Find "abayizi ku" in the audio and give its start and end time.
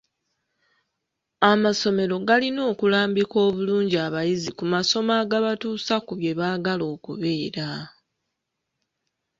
4.07-4.65